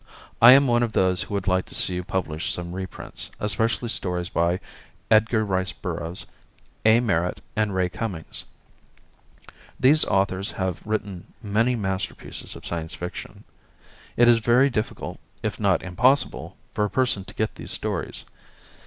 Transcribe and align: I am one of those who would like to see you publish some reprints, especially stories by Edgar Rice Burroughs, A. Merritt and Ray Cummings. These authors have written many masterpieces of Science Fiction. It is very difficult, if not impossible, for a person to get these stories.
I 0.41 0.53
am 0.53 0.65
one 0.65 0.81
of 0.81 0.93
those 0.93 1.21
who 1.21 1.35
would 1.35 1.47
like 1.47 1.67
to 1.67 1.75
see 1.75 1.93
you 1.93 2.03
publish 2.03 2.51
some 2.51 2.71
reprints, 2.73 3.29
especially 3.39 3.89
stories 3.89 4.29
by 4.29 4.59
Edgar 5.11 5.45
Rice 5.45 5.73
Burroughs, 5.73 6.25
A. 6.85 6.99
Merritt 6.99 7.39
and 7.55 7.75
Ray 7.75 7.87
Cummings. 7.87 8.43
These 9.79 10.03
authors 10.05 10.49
have 10.53 10.81
written 10.87 11.31
many 11.43 11.75
masterpieces 11.75 12.55
of 12.55 12.65
Science 12.65 12.95
Fiction. 12.95 13.43
It 14.17 14.27
is 14.27 14.39
very 14.39 14.71
difficult, 14.71 15.19
if 15.43 15.59
not 15.59 15.83
impossible, 15.83 16.57
for 16.73 16.83
a 16.83 16.89
person 16.89 17.23
to 17.25 17.35
get 17.35 17.53
these 17.53 17.69
stories. 17.71 18.25